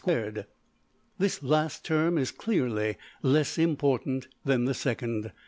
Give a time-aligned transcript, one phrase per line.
[1.19, 5.31] This last term is clearly less important than the second.